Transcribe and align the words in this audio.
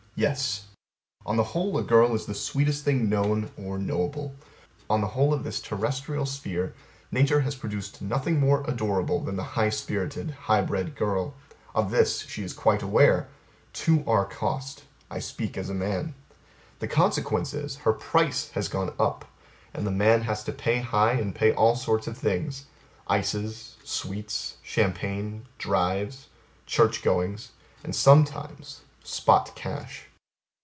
Yes. 0.13 0.65
On 1.25 1.37
the 1.37 1.45
whole 1.55 1.75
a 1.77 1.83
girl 1.83 2.13
is 2.13 2.25
the 2.27 2.35
sweetest 2.35 2.83
thing 2.83 3.09
known 3.09 3.49
or 3.57 3.79
knowable. 3.79 4.35
On 4.89 4.99
the 5.01 5.07
6 5.07 5.13
whole 5.15 5.33
of 5.33 5.43
this 5.45 5.61
terrestrial 5.61 6.25
sphere 6.27 6.75
Nature 7.11 7.41
has 7.41 7.55
produced 7.55 8.01
nothing 8.03 8.37
more 8.39 8.63
adorable 8.69 9.21
than 9.21 9.35
the 9.37 9.55
high 9.55 9.69
spirited 9.69 10.29
high 10.31 10.61
bred 10.61 10.95
girl. 10.95 11.33
Of 11.73 11.89
this 11.89 12.19
she 12.23 12.43
is 12.43 12.53
quite 12.53 12.83
aware 12.83 13.29
to 13.73 14.05
our 14.05 14.25
cost 14.25 14.83
(I 15.09 15.17
speak 15.19 15.57
as 15.57 15.69
a 15.69 15.73
man). 15.73 16.13
The 16.79 16.87
consequence 16.89 17.53
is, 17.53 17.77
her 17.77 17.93
price 17.93 18.49
has 18.51 18.67
gone 18.67 18.93
up, 18.99 19.23
and 19.73 19.97
man 19.97 20.23
has 20.23 20.43
to 20.43 20.51
pay 20.51 20.79
high 20.81 21.13
and 21.13 21.33
pay 21.33 21.51
all 21.53 21.75
sorts 21.77 22.05
of 22.05 22.17
things 22.17 22.65
ices, 23.07 23.77
sweets, 23.85 24.57
champagne, 24.61 25.47
drives, 25.57 26.27
church 26.67 27.01
goings, 27.01 27.53
and 27.83 27.95
sometimes 27.95 28.81
spot 29.03 29.53
cash. 29.55 30.05